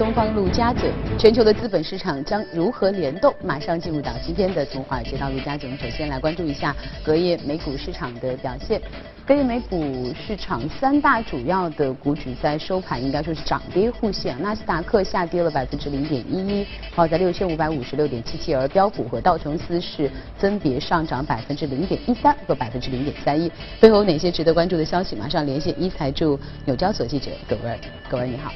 [0.00, 3.34] 东方陆家嘴，全球的资本市场将如何联动？
[3.44, 6.74] 马上进入到今天的从华尔街到陆家嘴，我们首先来关注一下
[7.04, 8.80] 隔夜美股市场的表现。
[9.26, 23.52] 隔夜美股市场三大主要的股指在收盘应该说是涨跌互现，纳斯达克下跌了百分之零点一一，报在六千五百五十六点七七，而标普和道琼斯是分别上涨百分之零点一三和百分之零点三一。
[23.78, 25.14] 背后有哪些值得关注的消息？
[25.14, 27.78] 马上连线一财驻纽交所记者葛文，
[28.08, 28.50] 葛文你好。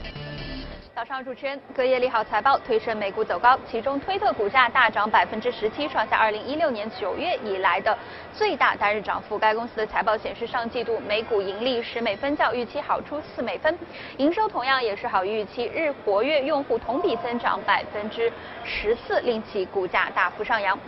[0.94, 7.98] 早上主持人，隔夜利好财报推升美股走高，其中推特股价大涨百分之十七，创下二零一六年九月以来的
[8.32, 9.36] 最大单日涨幅。
[9.36, 13.76] 该公司的财报显示，上季度每股盈利十美分，较预期好出四美分，
[14.18, 18.32] 营收同样也是好于预期，日活跃用户同比增长百分之
[18.62, 20.78] 十四，令其股价大幅上扬。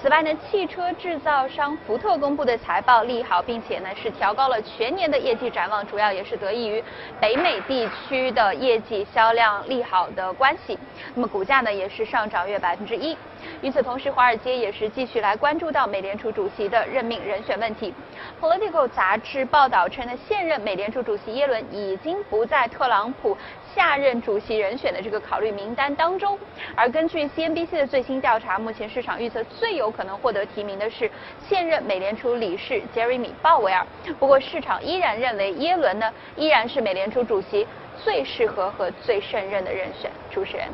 [0.00, 6.84] 此外呢，汽车制造商福特公布的财报利好，并且呢是调高了全年的业绩展望，主要也是得益于
[7.20, 9.55] 北美地区的业绩销量。
[9.66, 10.78] 利好的关系，
[11.14, 13.16] 那么股价呢也是上涨约百分之一。
[13.62, 17.94] 与此同时，华尔街也是继续来关注到美联储主席的任命人选问题。
[18.40, 23.36] Political 杂志报道称呢，现任美联储主席耶伦已经不在特朗普
[23.74, 26.36] 下任主席人选的这个考虑名单当中。
[26.74, 31.10] 而根据 CNBC 的最新调查，目前市场预测最有可能获得提名的是
[31.48, 33.86] 现任美联储理事杰瑞米鲍威尔。
[34.18, 37.66] 不过市场依然认为耶伦呢依然是美联储主席。
[38.04, 40.66] 最适合和最胜任的人选，主持人。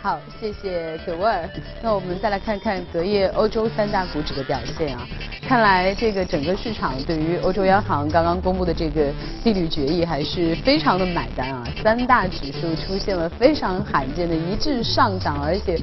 [0.00, 1.48] 好，谢谢葛沃尔。
[1.82, 5.06] 那我们再来看看隔夜欧洲三大股指的表现啊。
[5.48, 9.10] 看来这个整个市场对于欧洲央行刚刚公布的这个
[9.44, 11.64] 利率决议还是非常的买单啊。
[11.82, 15.78] 三大指数出现了非常罕见的一致上涨，而且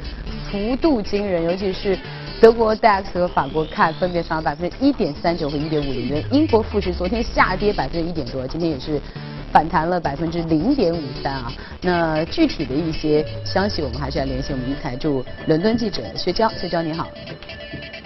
[0.52, 1.97] 幅度惊人，尤其是
[2.39, 6.24] 德国 DAX 和法国 CAC 分别涨百分之一点三九和一点五零。
[6.29, 9.01] 英国富时昨天下跌百分之一点多，今天也是。
[9.51, 11.51] 反弹了百分之零点五三啊，
[11.81, 17.09] 那具体的一些消息，我们还是要联系我们一台驻伦敦记者薛娇，薛娇你好。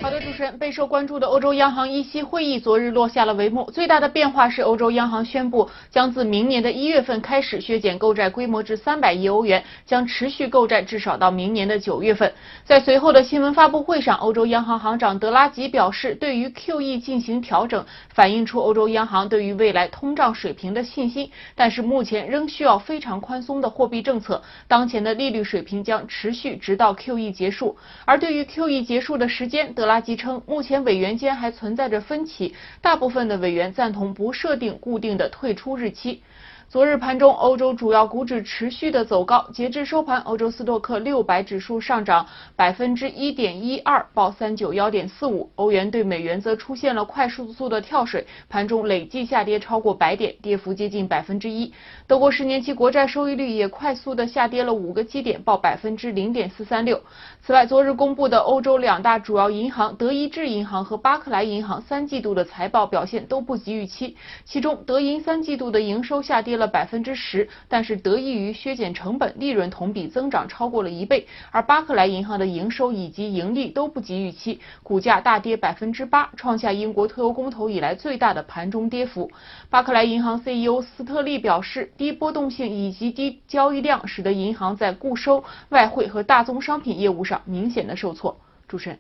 [0.06, 3.72] 好的，主持人，备受关注的欧洲央行议息会议昨日落下了帷幕。
[3.72, 12.32] 最大的变化是，欧洲央行宣布将自明年的一月份开始削减购债规模至三百亿欧元，将持续购债至少到明年的九月份。
[12.64, 17.84] 在随后的新闻发布会上，欧洲央行行长德拉吉表示，对于 QE 进行调整，
[18.14, 21.32] 反映出欧洲央行对于未来通胀水平的信心。
[21.56, 27.76] 但是目前仍需要非常宽松的货币政策，当前的利率水平将持续直到 QE 结束。
[28.06, 36.22] 而对于 QE 结束的时间，德拉巴基称，目前委员间还存在着分歧，大部分的委员赞同不设定固定的退出日期。
[36.68, 39.48] 昨日盘中，欧洲主要股指持续的走高。
[39.54, 45.50] 截至收盘，欧洲斯托克六百指数上涨百分之一点一二，报三九幺点四五。
[45.56, 51.72] 欧元对美元则出现了快速速的跳水，盘中累计下跌超过百点，跌幅接近百分之一。
[52.08, 57.00] 德国十年期国债收益率也快速的下跌了五个基点，报百分之零点四三六。
[57.44, 66.55] 此外，昨日公布的欧洲两大主要银行德意志银行和巴克莱银行三季度的财报表现都不及预期，其中德银三季度的营收下跌。
[66.56, 71.28] 了百分之十，但是得益于削减成本，利润同比增长超过了一倍。
[71.52, 79.30] 而巴克莱银行的营收以及盈利都不及预期，股价大跌百分之八，创下英国退欧公投以来最大的盘中跌幅。
[79.70, 88.40] 巴克莱银行 CEO 斯特利表示，低波动性以及低交易量使得银行在固收、外汇和大宗商品业务上明显的受挫。
[88.68, 89.00] 主持人，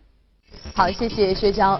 [0.73, 1.79] 好，谢谢薛娇。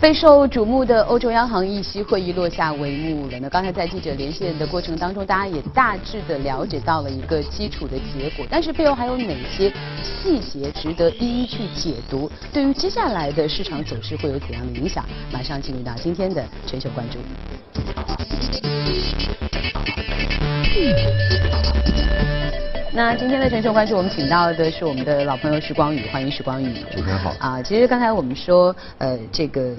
[0.00, 3.38] 备受瞩目的欧洲央行议息会议落下帷幕了。
[3.40, 9.72] 那刚才在记者连线的过程当中，大家也大致的了解到了一个基础的结果，但是背后还有哪些
[10.04, 12.30] 细节值得一一去解读？
[12.52, 15.04] 对于接下来的市场走势会有怎样的影响？
[15.32, 17.18] 马上进入到今天的全球关注。
[22.98, 26.82] 那今天的全球关注，我们请到的是我们的老朋友时光宇，欢迎时光宇。
[26.90, 27.32] 主持人好。
[27.38, 29.72] 啊，其实刚才我们说，呃，这个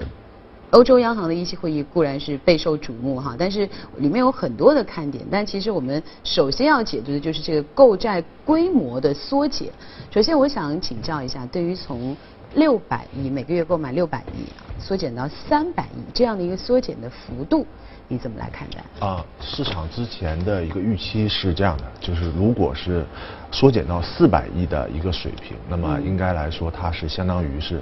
[0.70, 3.68] 欧洲央行的议息会议固然是备受瞩目哈，但是
[3.98, 5.22] 里面有很多的看点。
[5.30, 9.68] 但其实我们首先要解读的就是这个购债规模的缩减。
[10.10, 12.16] 首先，我想请教一下，对于从
[12.54, 17.66] 六百亿每个月购买六百亿啊，缩减到三百亿这样的一个缩减的幅度。
[18.12, 19.06] 你怎么来看待？
[19.06, 23.06] 啊，市场之前的一个预期是这样的，就是如果是
[23.52, 27.80] 缩减到四百亿的一个水平，那么应该来说它是相当于是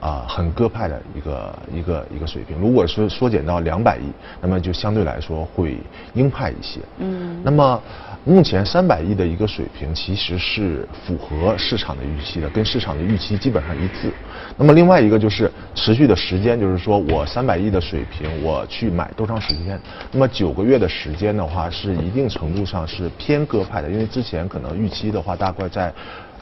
[0.00, 2.58] 啊很鸽派的一个一个一个水平。
[2.58, 5.78] 如果是缩减到两百亿，那么就相对来说会
[6.14, 6.80] 鹰派一些。
[6.98, 7.80] 嗯，那么。
[8.24, 14.12] 目前三百亿的一个水平，其实是符合市场的预期的，跟市场的预期基本上一致。
[14.54, 19.80] 那么另外一个就是持续的时间，就是说我三百亿的水平，我去买多长时间？
[20.12, 25.90] 那么九个月的时间的话，是一定程度上是偏鸽派的，因为之前可能预期的话大概在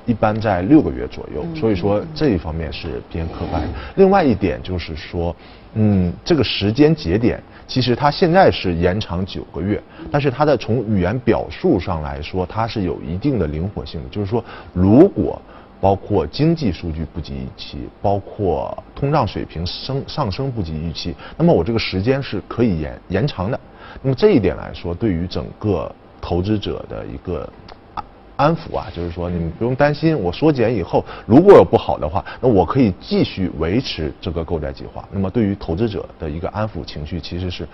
[0.07, 3.63] 一般在六个月左右，所以说这一方面是偏鸽派。
[3.97, 5.35] 另外一点就是说，
[5.75, 7.43] 嗯，这个时间节点。
[7.67, 14.09] 其实它现在是延长九个月，但是它的从语言表述上来说，它是有一定的灵活性的。
[14.09, 15.43] 就是说，如果
[15.81, 23.59] 包括经济数据不及预期，包括通胀水平升上升不及预期，那么我这个时间是可以延延长的。
[24.01, 27.53] 那么这一点来说，对于整个投资者的一个。
[28.37, 35.07] 安抚啊，就是说你们不用担心，我缩减以后如果有不好的话，那我可以继续维持这个购债计划。
[35.11, 37.67] 那么对于投资者的一个安抚情绪，其实是。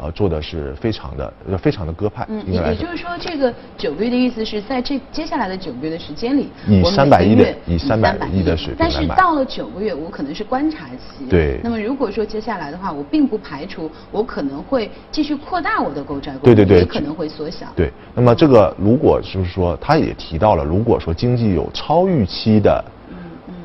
[0.00, 2.24] 呃，做的是非常的，非常的鸽派。
[2.28, 11.26] 嗯，也就是说，这个九个月的意思是在这接下来的九个月的时间里，以三百亿的以三百亿的水平但是到了九个月，我可能是观察期。
[11.28, 11.58] 对。
[11.64, 17.66] 那么如果说接下来的话，我并不排除我可能会继续扩大我的购债规模，对对对，也可能会缩小。
[17.74, 17.90] 对。
[18.14, 22.84] 那么这个如果就是说，他也提到了，如果说经济有超预期的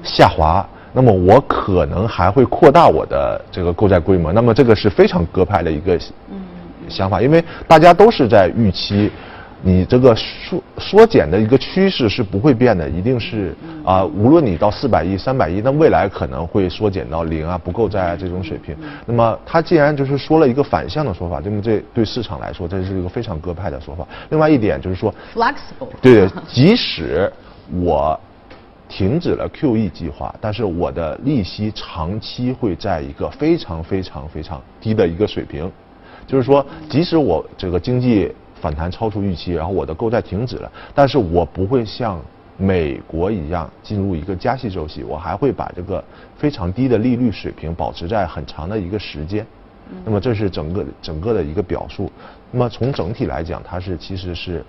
[0.04, 0.66] 下滑。
[0.96, 6.00] 那么我可能还会扩大我的这个购债规模，那么这个是非常鸽派的一个
[6.88, 9.10] 想法，因为大家都是在预期
[9.66, 18.76] 你这个缩缩减的一个趋势是不会变的，一定是啊，无论你到四百亿、三百亿，那未来可能会缩减到零啊，不够债啊这种水平。
[19.06, 24.06] 那么他既然就是说了一个反向的说法，那么这对市场来说，这是一个非常鸽派的说法。
[24.30, 27.32] 另外一点就是说，flexible，对，即使
[27.82, 28.20] 我。
[28.90, 35.72] 停止了 QE 计划，但是我的利息长期会在一个非常非常非常低的一个水平，
[36.28, 38.32] 就是说，即使我这个经济
[38.64, 42.18] 反弹超出预期，然后我的购债停止了，但是我不会像
[42.56, 46.02] 美国一样进入一个加息周期，我还会把这个
[46.38, 49.46] 非常低的利率水平保持在很长的一个时间。
[50.06, 52.10] 那么这是整个整个的一个表述。
[52.52, 54.64] 那么从整体来讲，它是其实是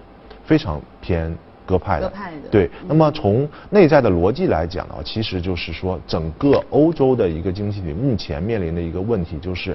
[0.45, 1.33] 非常偏。
[1.67, 2.13] 鸽派的，
[2.51, 2.71] 对。
[2.87, 9.75] 那么从内在的逻辑来讲呢，其实就是说，整个欧洲的一个经济体目前面临的一个问题就是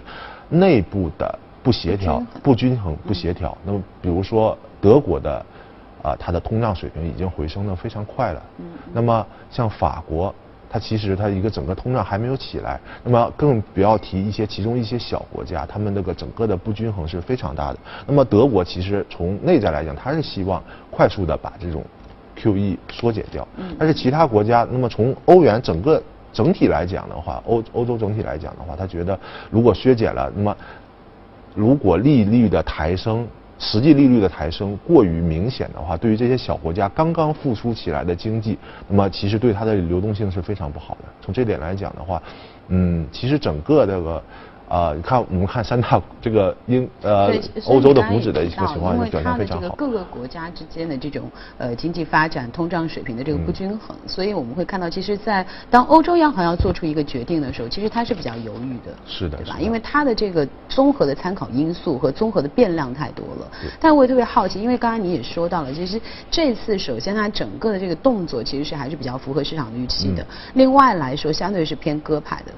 [0.50, 3.58] 内部的不协调、不均衡、不协调。
[3.64, 5.46] 那么，比如说德国的
[6.02, 8.44] 啊，它的通胀水平已经回升的非常快了。
[8.60, 8.66] 嗯。
[8.94, 10.34] 那么像法国。
[10.72, 17.80] 它其实它一个整个通胀还没有起来，那么更不要提一些其中一些小国家，他们那个整个的不均衡是非常大的。
[18.06, 20.62] 那么德国其实从内在来讲，它是希望
[20.92, 21.84] 快速的把这种
[22.38, 23.48] QE 缩减掉。
[23.58, 23.76] 嗯。
[23.80, 26.00] 但是其他国家，那么从欧元整个
[26.32, 29.20] 整体来讲的话，欧欧洲整体来讲的话，他觉得
[29.50, 30.56] 如果削减了，那么
[31.56, 33.28] 如果利率的抬升。
[33.62, 38.58] 实际利率的抬升过于明显的话，对于这些小国家刚刚复苏起来的经济，
[38.88, 41.10] 那么其实对它的流动性是非常不好的。
[41.22, 42.24] 从这点来讲的话，
[42.70, 44.24] 嗯，其实整个这个。
[44.70, 47.34] 啊，你看，我们看三大这个英呃
[47.66, 49.66] 欧洲的股指的一个情况表现非常好。
[49.66, 58.94] 因为它的这个各个国家之间的这种呃经济发展、通胀水平的这个不均衡，所以我们会看到，其实，在当欧洲央行要做出一个决定的时候，其实它是比较犹豫的。
[59.08, 59.58] 是的，对吧？
[59.60, 63.52] 因为它的这个综合的参考因素和综合的变量太多了。
[63.80, 66.00] 但我也特别好奇，因为刚刚你也说到了，其实
[66.30, 70.24] 这次首先它整个的这个动作其实是还是比较符合市场的预期的。
[70.54, 72.52] 另外来说，相对是偏鸽派的。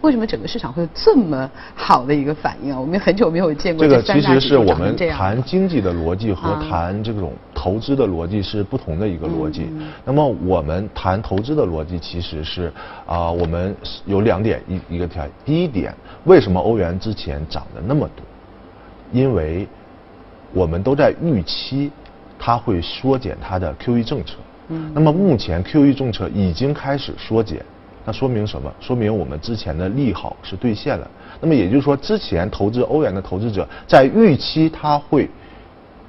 [0.00, 1.50] 为什么整个市场会这么？
[1.74, 2.80] 好的一个反应啊！
[2.80, 4.02] 我们很久没有见过这个。
[4.02, 9.68] 其实是我们谈经济的逻辑和谈这种投资的逻辑是不同的一个逻辑。
[10.04, 12.72] 那么我们谈投资的逻辑其实是
[13.06, 13.74] 啊，我们
[14.06, 15.24] 有两点一一个条。
[15.44, 18.24] 第一点，为什么欧元之前涨得那么多？
[19.12, 19.66] 因为
[20.52, 21.90] 我们都在预期
[22.38, 24.34] 它会缩减它的 QE 政策。
[24.68, 24.90] 嗯。
[24.92, 27.64] 那么目前 QE 政策已经开始缩减。
[28.08, 28.72] 那说明什么？
[28.80, 31.06] 说明我们之前的利好是兑现了。
[31.42, 35.28] 那么也就是说，之前投资欧元的投资者在预期它会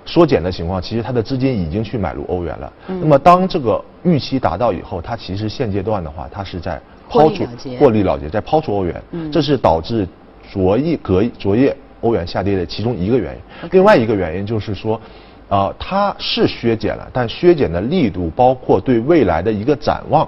[0.06, 2.72] 缩减的情况，其实他的资金已经去买入欧元了。
[2.88, 7.46] 那么当这个预期达到以后，它其实现阶段的话，它是在抛出
[7.78, 9.04] 获利了结，在抛出欧元。
[9.30, 10.08] 这是导致
[10.50, 13.70] 昨夜隔昨夜欧元下跌的其中一个原因。
[13.72, 15.02] 另外一个原因就是说，
[15.50, 20.26] 呃，它是削减了，但削减的力度包括对未来的一个展望。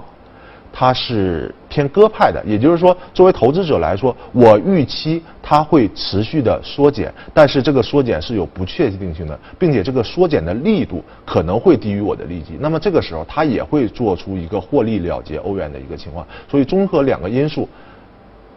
[0.74, 12.58] 它是偏鸽派的，也就是说，作为投资者来说，我预期它会持续的缩减，但是这个缩减是有不确定性的，并且这个缩减的力度可能会低于我的利基。
[12.60, 16.26] 那么这个时候，它也会做出一个获利了结欧元的一个情况。
[16.46, 17.66] 所以综合两个因素，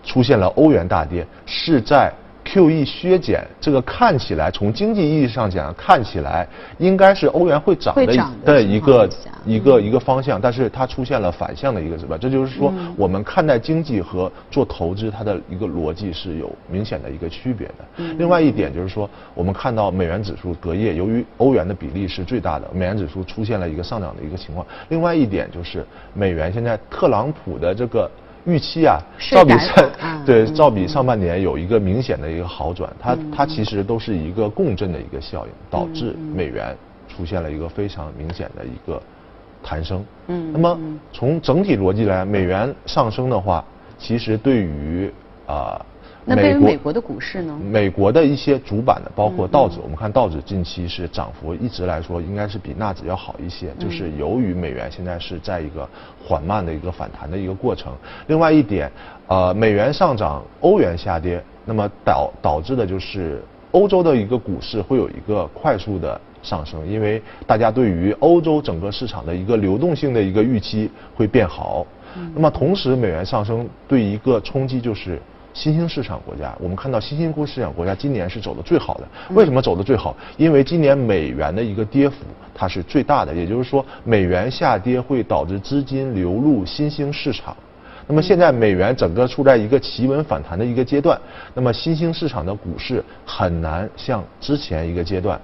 [0.04, 2.12] 出现了欧元大跌，是在。
[2.46, 6.48] QE 削减，这个看起来从经济意义上讲，看起来
[6.78, 8.06] 应该是欧元会涨的
[8.46, 9.10] 的一个
[9.46, 18.04] 一个一个方向，但是它出现了反向的一个指标，这就是说我们看待经济和做投资它的一个逻辑是有明显的一个区别的。
[18.18, 24.66] 另外一点就是说，我们看到美元指数隔夜由于欧元的比例是最大的，美元指数出现了一个上涨的一个情况。
[24.90, 25.84] 另外一点就是
[26.14, 28.10] 美元现在特朗普的这个。
[28.46, 29.00] 预期啊，
[29.32, 29.92] 照比上
[30.26, 36.76] 对照比上半年有一个明显的一个好转，它它其实都是一个共振的一个效应，导致美元
[37.08, 39.02] 出现了一个非常明显的一个
[39.64, 40.06] 弹升。
[40.28, 40.80] 嗯，那么
[41.12, 43.64] 从整体逻辑来，美元上升的话，
[43.98, 45.12] 其实对于
[45.48, 45.84] 啊。
[46.28, 47.56] 那对于美国的股市呢？
[47.64, 55.88] 美国的一些主板的，包括道指，我们看道指近期是涨幅一直来说应该是比纳指要好一些，就是由于美元现在是在一个
[56.20, 57.94] 缓慢的一个反弹的一个过程。
[58.26, 58.92] 另外一点，
[59.28, 71.86] 呃，美元上涨，欧元下跌，那么导导致的就是欧洲的一个股市会有一个快速的上升，因为大家对于欧洲整个市场的一个流动性的一个预期会变好。
[72.34, 75.22] 那么同时，美元上升对一个冲击就是。
[75.56, 79.08] 新兴市场国家，我们看到新兴市场国家今年是走的最好的。
[79.34, 80.14] 为什么走的最好？
[80.36, 87.56] 因为今年美元的一个跌幅它是最大的，也就是说美元下跌会导致资金流入新兴市场。
[88.06, 91.18] 那么现在美元整个处在一个企稳反弹的一个阶段，
[91.54, 95.40] 那么新兴市场的股市很难像之前一个阶段。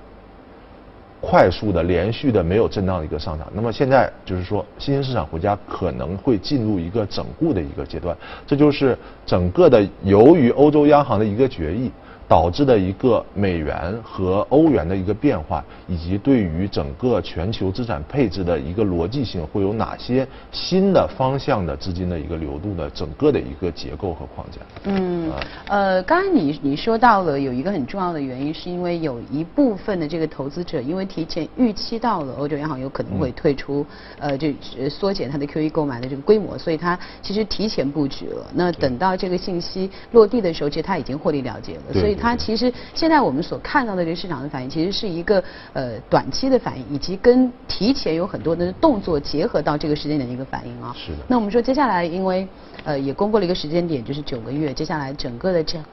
[1.22, 11.92] 快速的、连续的、没有震荡的一个上涨，那么现在就是说，新兴市场国家可能会进入一个整固的一个阶段，这就是整个的由于欧洲央行的一个决议。
[12.32, 24.62] 导致的一个美元和欧元的一个变化，以及对于整个全球资产配置的一个逻辑性，会有哪些新的方向的资金的一个流动的整个的一个结构和框架？
[24.86, 25.30] 嗯，
[25.68, 33.86] 呃，刚才你你说到了有一个很重要的原因，是因为有一部分的这个投资者，因为提前预期到了欧洲央行有可能会退出，
[34.20, 34.48] 呃，就
[34.90, 38.48] 缩减它的 QE 购买的这个规模，所以它其实提前布局了。
[38.54, 42.18] 那等到这个信息落地的时候，其实它已经获利了结了，所以。
[42.22, 50.96] 它其实现在我们所看到的这个市场的反应，其实是一个呃短期的反应，以及跟提前有很多的动作结合到这个时间点的一个反应啊。
[50.96, 51.18] 是的。
[51.28, 52.48] 那我们说接下来，因为
[52.84, 55.86] 呃也公布了一个时间点，就是九个月，接下来整个的这样。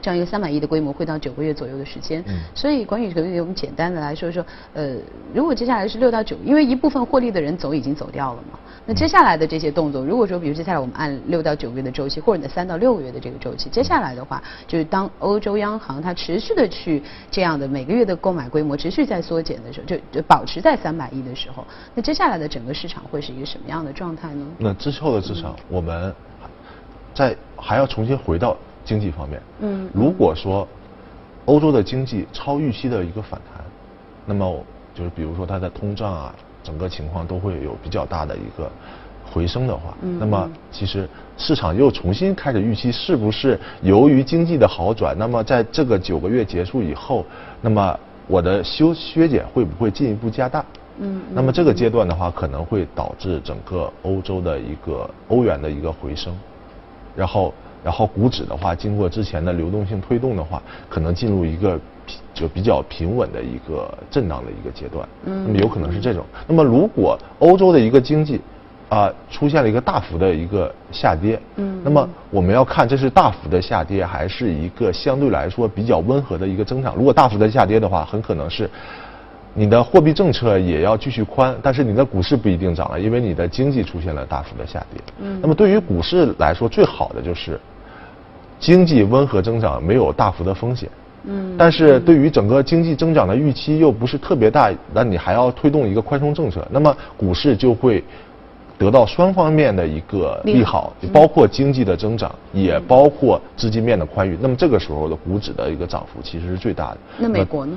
[0.00, 4.96] 这样一个三百亿的规模会到九个月左右的时间，嗯所以管宇可以给我们简单的来说说，呃，
[5.34, 21.64] 如果接下来是六到九，因为一部分获利的人走已经走掉了嘛，那接下来的这些动作，如果说比如接下来我们按六到九个月的周期，或者你的三到六个月的这个周期，接下来的话，就是当欧洲央行它持续的去这样的每个月的购买规模持续在缩减的时候，就就保持在三百亿的时候，
[21.94, 24.46] 那接下来的整个市场会是一个什么样的状态呢？
[24.58, 26.14] 那之后的市场，我们
[27.14, 28.56] 在还要重新回到。
[28.84, 30.66] 经济方面，嗯，如果说
[31.46, 33.64] 欧洲的经济超预期的一个反弹，
[34.26, 38.70] 那么就是比如说它的通胀啊，整个情况都会有比较大的一个
[39.24, 47.24] 回升的话，那么其实市场又重新开始预期是不是由于经济的好转，那么在这个九个月结束以后，
[47.60, 50.64] 那么我的修削减会不会进一步加大？
[50.98, 56.36] 嗯，那么这个阶段的话，可能会导致整个欧洲的一个欧元的一个回升，
[57.16, 57.54] 然后。
[57.82, 61.78] 然后股指的话，经过之前的流动性推动的话，可能进入一个
[62.34, 65.08] 就比较平稳的一个震荡的一个阶段。
[65.24, 66.24] 嗯，那么有可能是这种。
[66.46, 68.40] 那么如果欧洲的一个经济
[68.88, 76.94] 啊出现了一个大幅的一个下跌，嗯，那么我们要看这是大幅的下跌，还是一个相对来说比较温和的一个增长。
[76.96, 78.68] 如果大幅的下跌的话，很可能是。
[79.52, 85.02] 你的货币政策也要继续宽，但是你的股市不一定涨了，因为你的经济出现了大幅的下跌。
[85.18, 85.40] 嗯。
[85.42, 87.58] 那么对于股市来说，最好的就是
[88.60, 90.88] 经济温和增长，没有大幅的风险。
[91.24, 91.56] 嗯。
[91.58, 98.04] 但是对于整个经济增长的预期又不是特别大，那你还要推动一个宽松政策，那么股市就会
[98.78, 104.38] 得到双方面的一个利好，包括经济的增长，也包括资金面的宽裕。
[104.40, 106.98] 那么这个时候的股指的一个涨幅其实是最大的。
[107.18, 107.76] 那美国呢？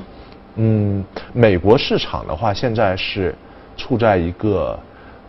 [0.55, 3.33] 嗯，美国市场的话，现在是
[3.75, 4.79] 处在一个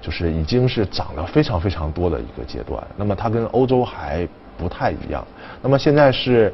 [0.00, 2.80] 就是已经是涨了非常非常多的一个阶段。
[2.94, 5.26] 那么它跟欧洲还不太一样。
[5.62, 6.52] 那么现在是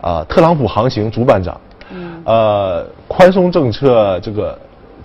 [0.00, 1.60] 啊，特朗普航行主板涨，
[2.24, 4.58] 呃，宽松政策这个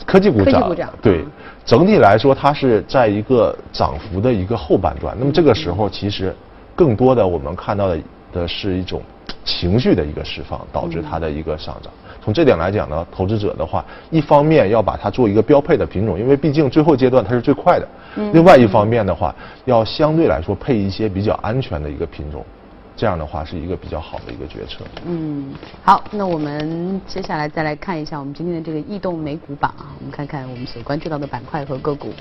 [0.06, 1.32] 科技股涨，股涨对嗯，
[1.66, 5.16] 整体来说它是在一个涨幅的一个后半段。
[5.20, 6.36] 那么这个时候其实
[6.76, 7.98] 更多的我们看到的
[8.32, 9.02] 的是一种
[9.44, 11.92] 情绪的一个释放，导致它的一个上涨。
[12.24, 17.88] 从这点来讲呢，投资者的话，一方面要把它做一个标配的品种，因为毕竟最后阶段它是最快的。
[18.32, 19.36] 另外一方面的话，
[19.66, 22.46] 要相对来说配一些比较安全的一个品种，
[22.96, 24.86] 这样的话是一个比较好的一个决策。
[25.06, 32.14] 嗯，好，那我们接下来再来看一下我们今天的这个异动美股榜啊，我们看看我们所关注到的板块和个股。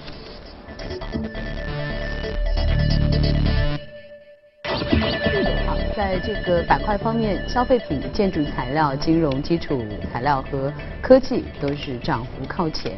[6.03, 9.81] 在这个板块方面，消费品、建筑材料、金融基础
[10.13, 12.95] 材料和科技都是涨幅靠前。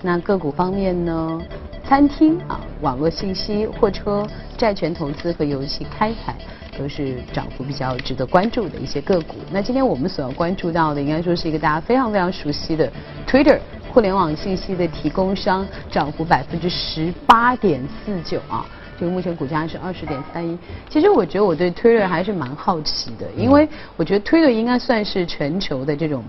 [0.00, 1.38] 那个股方面呢，
[1.86, 6.34] 餐厅啊、网络信息、货车、债权投资和游戏开采
[6.78, 9.34] 都是涨幅比较值得关注的一些个股。
[9.52, 12.90] 那今天我们所要关注到的，应该说是一个大家非常非常熟悉的
[13.28, 13.58] Twitter。
[13.92, 18.64] 互联网信息的提供商涨幅百分之十八点四九啊，
[19.00, 20.58] 这个目前股价是二十点三一。
[20.90, 23.66] 其实我觉得我对 Twitter 还是蛮好奇的，因为
[23.96, 26.22] 我觉得 Twitter 应该算是全球的这种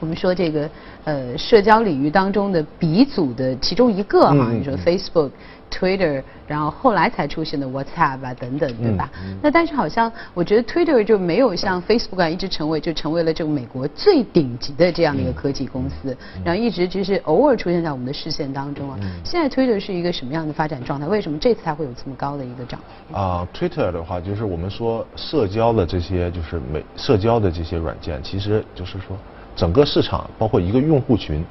[0.00, 0.70] 我们说这个
[1.04, 5.30] 呃社交领域当中的鼻祖的其中一个哈，你说 Facebook、
[5.70, 9.10] Twitter，然后后来才出现的 WhatsApp 啊等等，对吧？
[9.22, 18.98] 嗯那但是好像我觉得 Twitter 就没有像 Facebook 啊一直成为就成为了这个美国最顶级的这样的一个科技公司，嗯然后一直就是偶尔出现在我们的视线当中啊。
[19.24, 21.06] 现在 Twitter 是一个什么样的发展状态？
[21.06, 23.16] 为什么这次它会有这么高的一个涨幅？
[23.16, 29.16] 啊、t w i t t e r 的话，就是我们说社交的这些，就是美社交的这些软件，其实就是说
[29.58, 31.44] 整个市场，包括一个用户群，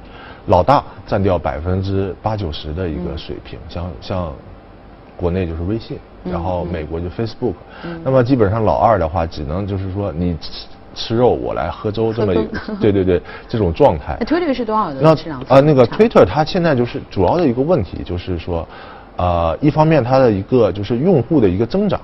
[0.46, 4.32] 老大占掉百分之八九十的一个水平，像像
[5.14, 7.52] 国内就是微信，然后美国就 Facebook，、
[8.02, 12.32] 那么基本上老二的话，只能就是说你吃吃肉，我来喝粥这么
[12.80, 14.16] 对对对这种状态。
[14.20, 14.26] 那。
[14.26, 15.42] Twitter 是多少那的市场？
[15.46, 18.66] 啊，那个 Twitter 它现在就是主要的一个问题，就是说，
[19.16, 22.00] 呃，一方面它的一个就是用户的一个增长，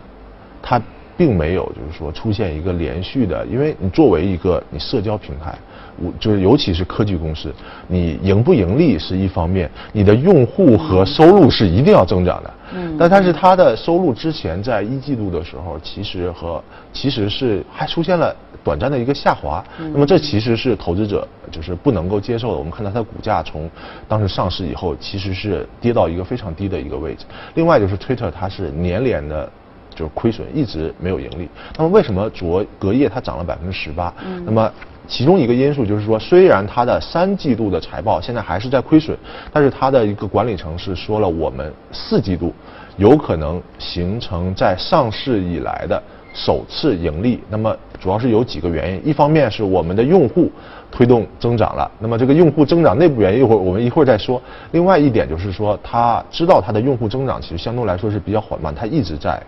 [0.62, 0.78] 它
[1.16, 5.56] 并没有就是说出现一个连续的，因为你作为一个你社交平台，
[5.96, 7.52] 我就是尤其是科技公司，
[7.86, 12.54] 你盈不盈利是一方面，你的用户和收入是一定要增长的。
[12.76, 19.62] 嗯但但是它的收入之前在一季度的时候，其实和其实是还出现了短暂的一个下滑。
[19.78, 22.58] 那么这其实是投资者就是不能够接受的。
[22.58, 23.70] 我们看到它股价从
[24.08, 27.24] 当时上市以后，其实是跌到一个非常低的一个位置。
[27.54, 29.48] 另外就是 Twitter 它是年年的。
[29.94, 31.48] 就是亏损，一直没有盈利。
[31.76, 34.12] 那么为什么昨隔夜它涨了百分之十八？
[34.44, 34.70] 那么
[35.06, 39.16] 其中一个因素就是说，虽然它的三季度的财报现在还是在亏损，
[39.52, 42.52] 但是它的一个管理层是说了，我们四季度
[42.96, 46.02] 有可能形成在上市以来的
[46.32, 47.40] 首次盈利。
[47.50, 50.50] 那么主要是有几个原因，一方面是我们的用户
[50.90, 54.40] 推动增长了，那么这个用户增长内部原因一会儿我们一会儿再说。
[54.72, 59.42] 另外一点就是说，他知道他的用户增长其实相对来说是比较缓慢，他一直在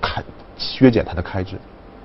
[0.00, 0.22] 开
[0.56, 1.56] 削减它的开支。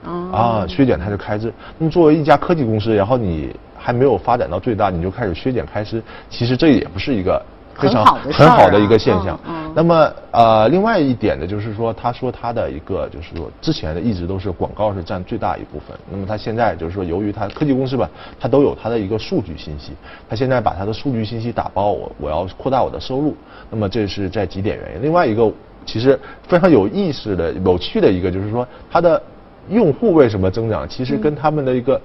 [0.03, 1.51] 哦啊，削减它的开支。
[1.79, 9.39] 那么作为一家科技公司，然后你还没有发展到最大，你就开始削减开支，其实这也不是一个非常很好的一个现象。
[9.73, 15.97] 那么呃，另外一点呢，就是说，他说他的一个就是说，之前的一直都是广告是占最大一部分。
[16.09, 18.07] 那么他现在就是说，由于他科技公司吧，
[18.39, 19.91] 它都有它的一个数据信息，
[20.29, 23.35] 他现在把它的数据信息打包，我我要扩大我的收入。
[23.69, 25.01] 那么这是在几点原因。
[25.01, 25.51] 另外一个
[25.85, 29.21] 其实非常有意思的、有趣的一个就是说，它的
[29.69, 31.99] 用户为什么增长，其实跟他们的一个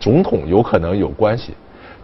[0.00, 1.54] 总统有可能有关系。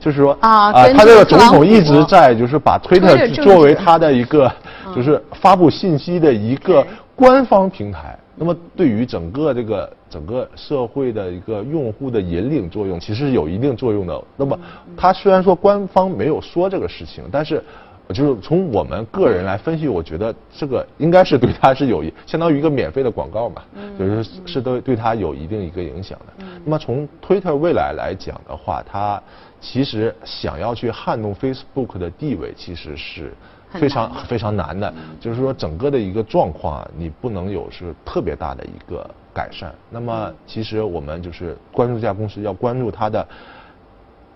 [0.01, 4.53] 就是说啊跟他这个总统一直在就是把推特 Twitter 作为他的一个
[4.95, 8.19] 就是发布信息的一个官方平台。
[8.37, 14.23] 那么对于整个这个整个社会的一个用户的引领作用，其实是有一定作用的。
[14.37, 14.59] 那么
[14.95, 17.63] 他虽然说官方没有说这个事情，但是
[18.11, 23.63] 就是从我们个人来分析，我觉得这个应该是对他是有 相当于一个免费的广告嘛，
[23.99, 26.45] 就是是对对他有一定一个影响的。
[26.65, 29.21] 那么从推特未来来讲的话，它
[29.61, 33.33] 其实想要去撼动 Facebook 的地位，其实是
[33.71, 34.93] 非常非常难的。
[35.19, 39.75] 就是说，整个的一个状况啊，你不能有是特别大的一个改善。
[39.89, 43.27] 那么，其实我们就是关注这家公司，要关注它的。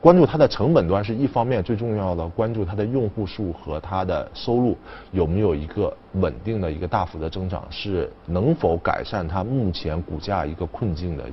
[0.00, 4.76] 关注它的成本端是一方面，最重要的关注它的用户数和它的收入
[5.10, 11.24] 有没有一个稳定的一个大幅的增长，是能否改善它目前股价一个困境的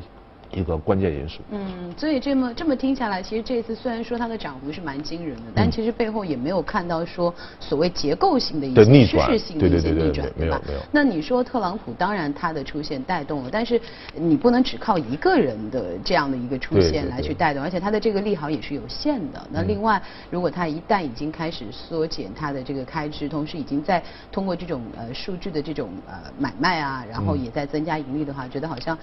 [0.56, 1.42] 一个关键因素。
[1.52, 10.62] 嗯，所以这么这么听下来，其实这次虽然说它的涨幅是蛮惊人的，但其实背后也没有看到说所谓结构性的一些趋势性的一些逆转，对吧？
[10.92, 13.80] 那你说特朗普当然他的出现带动了，但是
[14.14, 19.46] 你不能只靠一个人的这样的一个出现来去带动，而且他的这个利好也是有限的。
[19.52, 28.98] 那另外，如果他一旦已经开始缩减他的这个开支，同时已经在通过这种呃数据的这种呃买卖啊，然后也在增加盈利的话，觉得好像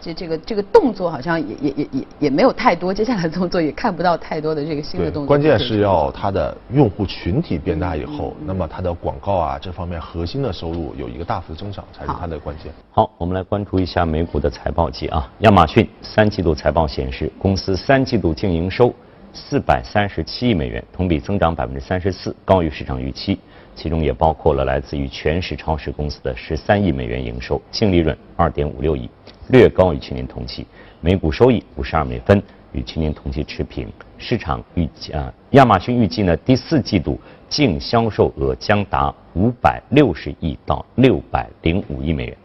[0.00, 5.26] 这这个这个动作好像也也也也也没有太多，接下来的动作也看不到太多的这个新的动作。
[5.26, 12.72] 关键是要它的用户群体变大以后，那么它的广告啊这方面核心的收入有一个大幅的增长，才是它的关键。
[12.92, 15.28] 好，我们来关注一下美股的财报季啊。
[15.40, 18.94] 亚马逊三季度财报显示，公司三季度净营收
[19.32, 23.38] 四百三十七亿美元，同比增长百分之三十四，高于市场预期。
[23.76, 29.10] 其中也包括了来自于全食超市公司的十三亿美元营收，净利润二点五六亿，
[29.48, 30.64] 略高于去年同期。
[31.04, 33.92] 每股收益五十二美分，与去年同期持平。
[34.16, 42.36] 市场预计啊，亚马逊预计呢第四季度净销售额将达五百六十亿到六百零五亿美元。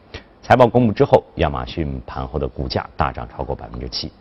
[0.41, 4.11] 财报公布之后，亚马逊盘后的股价大涨超过百分之七。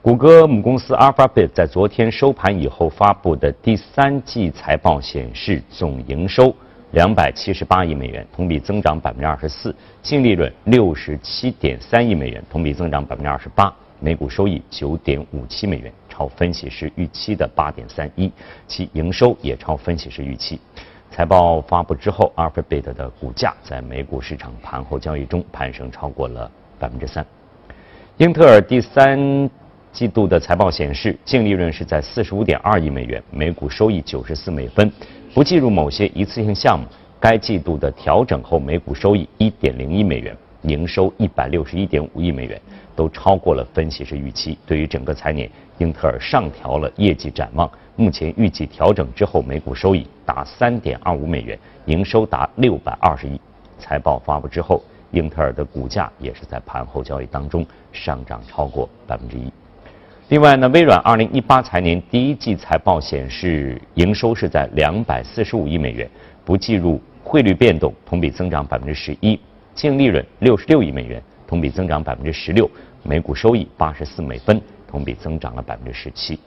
[0.00, 6.56] 谷歌母公司 Alphabet 在昨天收盘以后发布的第三季财报显示，总营收
[6.92, 18.30] 两百七十八亿美元，同比增长百分之二十四；净利润六十七点三亿美元，同比增长百分之二十八；每股收益九点五七美元，超分析师预期的八点三一，
[18.66, 20.60] 其营收也超分析师预期。
[21.10, 27.24] 财报发布之后，Alphabet 的股价在美股市场盘后交易中攀升超过了百分之三。
[28.18, 29.48] 英特尔第三
[29.92, 34.90] 季度的财报显示，净利润是在四十五点二亿美元，每股收益九十四美分，
[35.34, 36.86] 不计入某些一次性项目。
[37.18, 42.60] 该季度的调整后每股收益一点零一美元，营收一百六十一点五亿美元，
[42.96, 44.58] 都超过了分析师预期。
[44.66, 47.70] 对于整个财年，英特尔上调了业绩展望。
[47.96, 53.40] 目前预计调整之后每股收益达三点二五美元，营收达六百二十亿。
[53.78, 59.50] 财报发布之后，英特尔的股价也是在盘后交易当中上涨超过百分之一。
[60.32, 66.08] 另外呢，微软二零一八财年第一季财报显示，营收是在两百四十五亿美元，
[66.42, 69.38] 不计入汇率变动，同比增长百分之十一；
[69.74, 72.64] 净利润六十六亿美元，同比增长百分之十六；
[73.02, 76.40] 每股收益八十四美分，同比增长了百分之十七。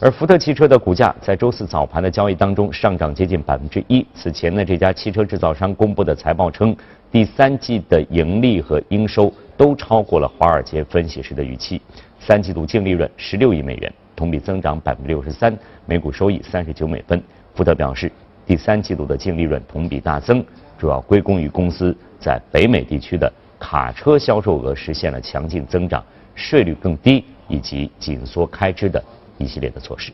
[0.00, 4.04] 而福特汽车的股价在周四早盘的交易当中上涨接近百分之一。
[4.14, 6.74] 此前呢，这家汽车制造商公布的财报称，
[7.12, 11.82] 第三季的盈利和应收都超过了华尔街分析师的预期。
[12.26, 17.22] 三季度净利润十六亿美元，同比增长百分之六十三，每股收益三十九美分。
[17.54, 18.10] 福特表示，
[18.46, 20.42] 第三季度的净利润同比大增，
[20.78, 26.02] 主要归功于公司在北美地区的卡车销售额实现了强劲增长，
[26.34, 29.02] 税率更低，以及紧缩开支的。
[29.36, 30.12] 一系列的措施。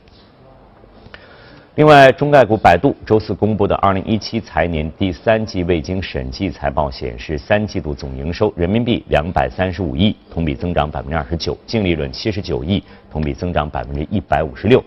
[1.81, 14.85] 另外，中概股百度周四公布的二零一七财年第三季未经审计财报显示，三季度总营收人民币两百三十五亿，同比增长百分之二十九；净利润七十九亿，同比增长百分之一百五十六。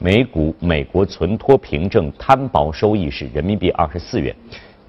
[0.00, 4.34] 每股美国存托凭证摊薄收益是人民币二十四元。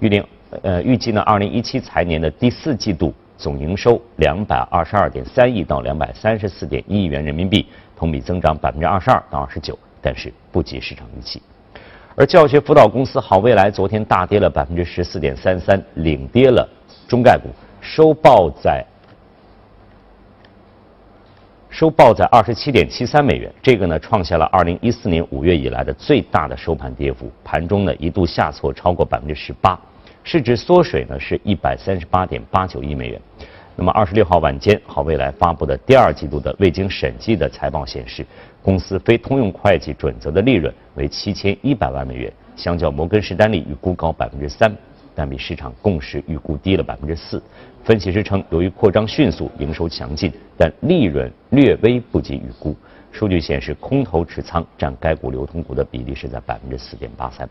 [0.00, 0.26] 预定
[0.62, 7.64] 呃预计呢，二零一七财年的第四季度总营收两百二十二点三亿到两百三十四点一亿元人民币。
[7.96, 11.40] 同比增长百分之二十二到二十九，但是不及市场预期。
[12.14, 16.68] 而教学辅导公司好未来昨天大跌了百分之十四点三三，领跌了
[17.08, 17.48] 中概股，
[17.80, 18.84] 收报在
[21.70, 29.76] 收报在二十七点七三美元，这个呢创下了二零一四年五月以来的最大的收盘跌幅，盘中呢一度下挫超过百分之十八，
[30.22, 33.20] 市值缩水呢是一百三十八点八九亿美元。
[33.74, 38.24] 那么二十六号晚间，好未来发布的第二季度的未经审计的财报显示，
[38.64, 44.74] 公司非通用会计准则的利润为七千一百万美元，相较摩根士丹利预估高百分之三，
[45.14, 47.42] 但比市场共识预估低了百分之四。
[47.84, 52.74] 分析师称，由于扩张迅速，营收强劲，但利润略微不及预估。
[53.12, 57.46] 数据显示，空头持仓占该股流通股的比例是在百分之四点八三。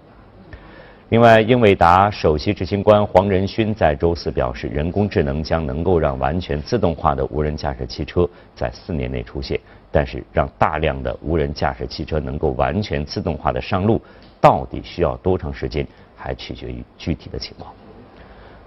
[1.09, 9.59] 另外，英伟达首席执行官黄仁勋在周四表示，人工智能将能够让完全自动化的无人驾驶汽车在四年内出现。
[9.95, 14.01] 但是，让大量的无人驾驶汽车能够完全自动化的上路，
[14.41, 17.71] 到底需要多长时间，还取决于具体的情况。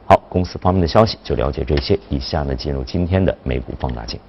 [0.06, 1.98] 好，公司方面的消息就了解这些。
[2.08, 4.20] 以下呢，进入今天的美股放大镜。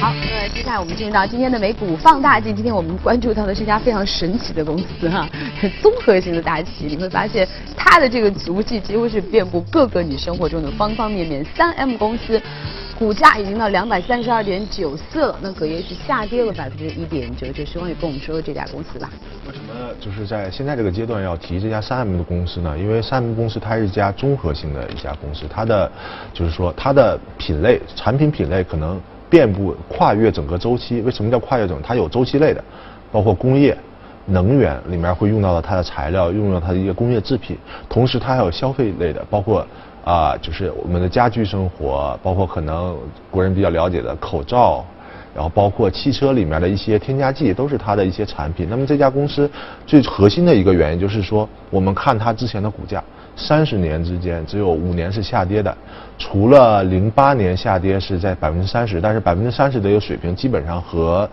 [0.00, 2.54] 好，那接下来我们进入到今天的美股放大镜。
[2.54, 5.28] 今天我们关注到的是一家非常神奇的公司哈，
[5.82, 6.86] 综合型的大企。
[6.86, 11.44] 你会发现它的这个足迹几乎是遍布各个你生活中的方方面面。
[11.44, 12.40] 三 M 公司
[12.96, 17.48] 股价已经到两百三十二点九四了，那隔夜是下跌了百分之一点九。
[17.48, 19.10] 就希望也跟我们说说这家公司吧。
[19.48, 22.78] 为什么就是在现在这个阶段要提这家三 M 的公司呢？
[22.78, 25.90] 因为三 M 公司它是一家综合性的一家公司，它的
[26.32, 29.00] 就是说它的品类产品品类可能。
[29.30, 31.80] 遍布跨越整个周期，为什么叫跨越整？
[31.82, 32.62] 它有周期类的，
[33.12, 33.76] 包括工业、
[34.26, 37.56] 能源里面会用到的它的材料，用到它的一些工业制品。
[37.88, 39.66] 同时，它还有消费类的，包括
[40.04, 42.96] 啊，就是我们的家居生活，包括可能
[43.30, 44.84] 国人比较了解的口罩，
[45.34, 48.66] 然后包括汽车里面的一些添加剂，都是它的一些产品。
[48.70, 49.50] 那么这家公司
[49.86, 53.02] 最核心的一个原因就是说，我们看它之前的股价。
[53.38, 55.74] 三十年之间只有五年是下跌的，
[56.18, 61.30] 除了零八年下跌是在百分之三十，但是百分之三十的一个水平基本上和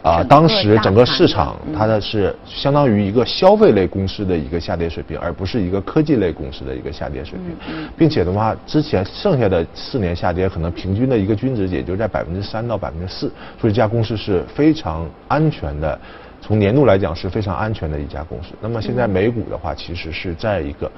[0.00, 15.98] 啊当时整个市场它的是相当于一个消费类公司的一个下跌水平，而不是一个科技类公司的一个下跌水平，并且的话之前剩下的四年下跌可能平均的一个均值也就在百分之三到百分之四，所以这家公司是非常安全的，
[16.40, 18.50] 从年度来讲是非常安全的一家公司。
[18.60, 20.88] 那么现在美股的话其实是在一个。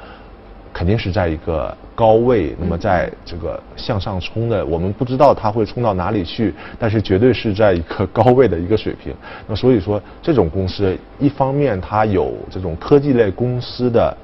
[0.80, 9.14] 肯定是在一个高位，那么在这个向上冲的，我们不知道它会冲到哪里去，但是绝对是在一个高位的一个水平。
[9.46, 14.16] 那所以说，这种公司一方面它有这种科技类公司的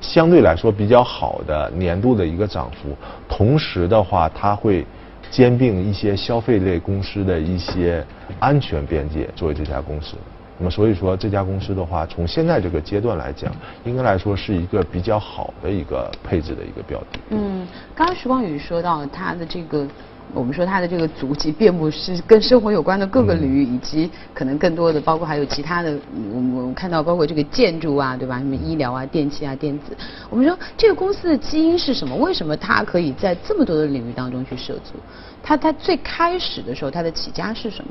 [0.00, 2.96] 相对来说比较好的年度的一个涨幅，
[3.28, 4.86] 同时的话，它会
[5.28, 8.06] 兼并一些消费类公司的一些
[8.38, 10.14] 安全边界，作为这家公司。
[10.58, 13.52] 那么所以说这家公司的话，从现在这个阶段来讲，
[13.84, 17.18] 应该来说是一个比较好的一个配置的一个标的。
[17.30, 19.86] 嗯，刚刚徐光宇说到他的这个，
[20.34, 25.96] 我们说他的这个足迹遍布是跟生活有关的各个领域，以及可能更多的包括还有其他的，
[26.32, 28.38] 我们看到包括这个建筑啊，对吧？
[28.38, 29.96] 什么医疗啊、电器啊、电子。
[30.28, 32.14] 我们说这个公司的基因是什么？
[32.16, 34.94] 为什么它可以在这么多的领域当中去涉足？
[35.42, 37.90] 他他最开始的时候，他的起家是什么？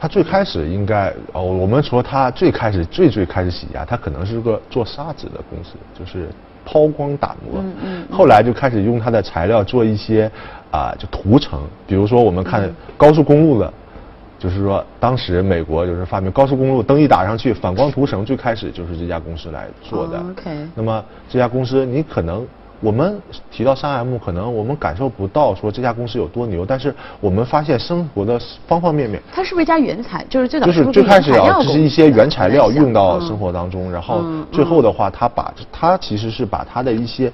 [0.00, 6.28] 他最开始应该哦，我们说他最开始最最开始起家，他可能是个做砂纸的公司，就是
[6.64, 7.62] 抛光打磨。
[8.10, 10.30] 后来就开始用它的材料做一些
[10.70, 13.72] 啊，就涂层，比如说我们看高速公路的，
[14.38, 20.18] 就是说当时美国就是发明高速公路灯一打上去，反光涂层最开始就是这家公司来做的。
[20.30, 20.50] OK。
[20.74, 22.46] 那么这家公司你可能。
[22.84, 23.18] 我们
[23.50, 29.22] 提到三 M，可能我们感受不到说这家公司有多牛，但是我们发现生活的方方面面。
[29.32, 30.22] 它是不是一家原材？
[30.28, 37.32] 就是最早就是最开始啊，就是一些原材料用到生活当中，然后最后的话，它把它其实是把它的一些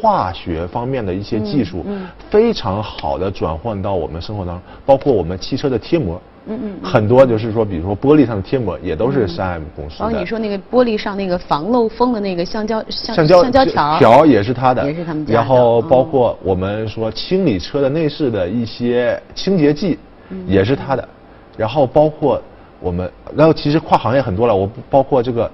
[0.00, 1.84] 化学方面的一些技术，
[2.30, 6.18] 非常好的转换到我们生活当中，包括我们汽车的贴膜。
[6.46, 10.06] 嗯嗯，很多就是说，比如说玻璃上的贴膜也都是三 M 公司的。
[10.06, 19.98] 哦，你说那个玻璃上那个防漏风的那个橡胶橡胶橡胶条条也是它的，也是他们家然后包括我们说清理车的内饰的一些清洁剂，
[20.46, 21.08] 也是它的。
[21.56, 22.42] 然后包括
[22.80, 25.48] 我们，然后其实跨行业很多了，我包括这个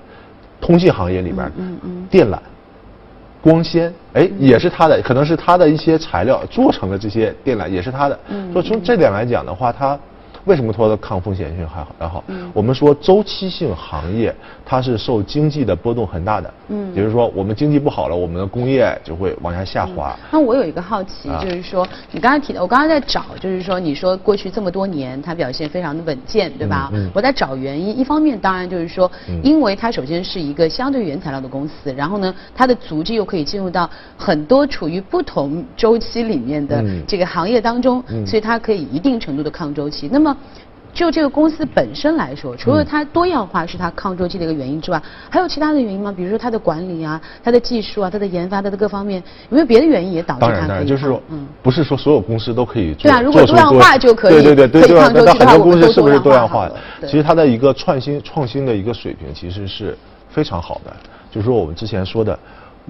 [0.58, 2.38] 通信行业里边，嗯嗯，电缆、
[3.42, 8.18] 光纤，哎，也是它的，可能是它的一些材料做成的这些电缆也是它的。
[8.28, 9.98] 嗯，所以从这点来讲的话，它。
[10.48, 11.94] 为什么说的抗风险性还好？
[11.98, 14.34] 还好，我们说周期性行业
[14.64, 16.54] 它是受经济的波动很大的。
[16.68, 20.18] 嗯，也就是说我们经济不好了，我们的工业就会往下下滑。
[20.32, 26.90] 那我有一个好奇，就是说你刚才提到，我刚才在找，就是说你说过去这么多年它表现非常的稳健，对吧？
[26.94, 27.10] 嗯。
[27.14, 29.10] 我在找原因，一方面当然就是说，
[29.42, 40.08] 因为它首先是一个相对原材料的公司，然后呢，它的足迹又可以进入到很多处于不同周期里面的这个行业当中，所以它可以一定程度的抗周期。
[40.10, 40.34] 那么
[40.94, 46.10] 就这个公司本身来说，除了它多样化是它抗周期的一个原因之外，还有其他的原因吗？
[46.10, 50.46] 比如说它的管理啊、它的技术啊、它的研发、它的各方面，有没有别的原因也导致它？
[50.48, 53.02] 当然，当然，就是说，嗯，不是说所有公司都可以做。
[53.02, 56.76] 对啊，如果多样化就可以，对对对对，抗周期的话，很多公司是不是多样化的？
[57.06, 59.96] 其实它的一个创新创新的一个水平其实是
[60.28, 60.92] 非常好的。
[61.30, 62.36] 就是说我们之前说的。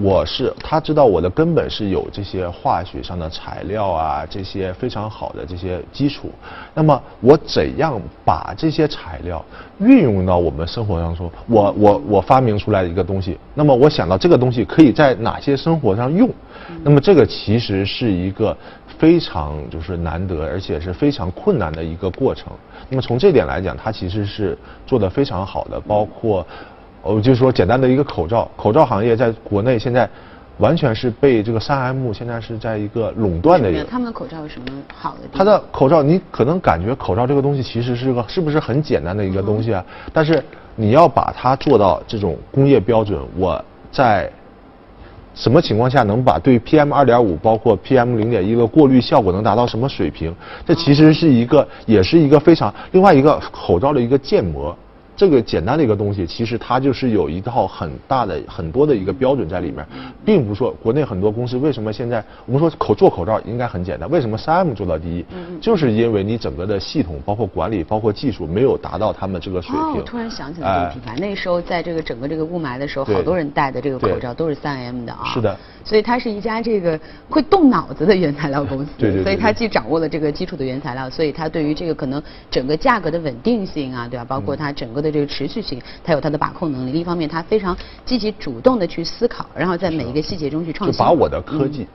[0.00, 6.30] 我是他知道我的根本是有这些化学上的材料啊，这些非常好的这些基础。
[6.72, 9.44] 那么我怎样把这些材料
[9.80, 11.28] 运用到我们生活当中？
[11.48, 16.30] 我我我发明出来一个东西，那么我想到这个东西可以在哪些生活上用？
[16.84, 18.56] 那么这个其实是一个
[18.98, 22.52] 非常就是难得，而且是非常困难的一个过程。
[22.88, 24.56] 那么从这点来讲，它其实是
[24.86, 26.46] 做得非常好的，包括。
[27.02, 30.08] 我就说简单的一个口罩，口罩行业在国内现在，
[30.58, 33.84] 完全是被这个三 M 现在是在一个垄断的一个。
[33.84, 35.38] 他们的口罩有什么好的地方？
[35.38, 39.84] 它的口罩，你可能感觉口罩这个东西其实是个是不是很简单的一个东西啊？
[40.12, 40.42] 但是
[40.74, 44.30] 你要把它做到这种工业标准，我在
[45.34, 50.34] 什么情况下能把对 PM 二点五包括 PM 零点一的过滤效果能达到什么水平？
[50.66, 54.76] 这其实是一个，也是一个非常另外一个口罩的一个建模。
[55.18, 59.84] 这个简单的一个东西，其实它就是有一套很大的、很多的一个标准在里面，
[60.24, 65.26] 并不是说国内很多公司为什么现在我们说口做口罩应该很简单，为什么三 M 做到第一？
[65.60, 69.80] 就是因为你整个的系统、包括管理、包括技术没有达到他们这个水平。
[69.80, 75.24] 哦，我突然想起来这个品牌，那时候在这个整个这个雾霾的时候，好多人戴的这个口罩都是三 M 的啊。
[75.24, 75.58] 是的。
[75.84, 78.90] 所以它是一家这个会动脑子的原材料公司。
[78.96, 79.24] 对对。
[79.24, 84.24] 所以它既掌握了这个基础的原材料，所以它对于这个可能整个价格的稳定性啊，对吧？
[84.24, 85.80] 包括它整个的这个持续性。
[86.02, 90.98] 它有它的把控能力，另一方面它非常积极主动的去思考，然后在每一个细节中去创新。
[90.98, 91.86] 就把我的科技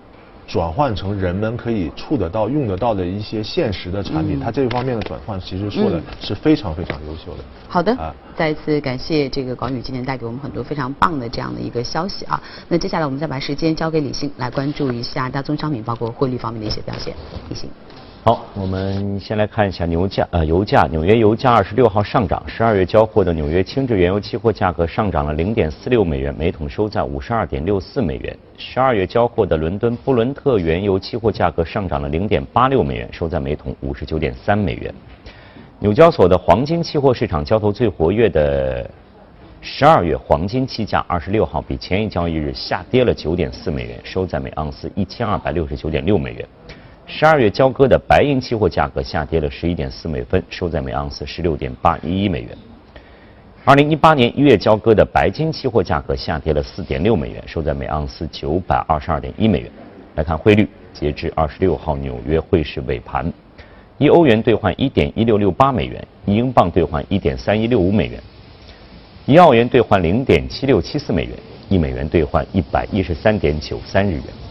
[0.45, 7.43] 转换成人们可以触得到、用得到的一些现实的产品，它这方面的转换其实做的是非常非常优秀的。
[7.69, 12.41] 好的，再一次感谢这个广宇今天带给我们很多非常棒的这样的一个消息啊。
[12.67, 17.15] 那接下来我们再把时间交给李欣来关注一下大宗商品包括汇率方面的一些表现。
[17.49, 17.69] 李欣。
[18.25, 28.37] 好，我们先来看一下牛价，呃，油价，纽约油价二十六号上涨，十二月交货的纽约轻质原油期货价格上涨了零点四六美元，每桶收在五十二点六四美元。
[28.57, 34.95] 十二月交货的伦敦布伦特原油期货价格上涨了零点八六美元，收在每桶五十九点三美元。
[35.79, 38.89] 纽交所的黄金期货市场交投最活跃的
[39.59, 46.47] 十二月黄金期价二十六号比前一交易日下跌了九点四美元，收在每盎司一千二百六十九点六美元。
[47.05, 52.57] 十二月交割的白银期货价格下跌了十一点四美分，收在每盎司十六点八一一美元。
[53.65, 59.71] 二零一八年一月交割的白金期货价格下跌了四点六美元，收在每盎司九百二十二点一美元。
[60.15, 63.31] 来看汇率，截至二十六号纽约汇市尾盘，
[63.97, 68.21] 一欧元兑换一点一六六八美元，一英镑兑换一点三一六五美元，
[69.25, 71.33] 一澳元兑换零点七六七四美元，
[71.67, 74.23] 一美元兑换一百一十三点九三日元。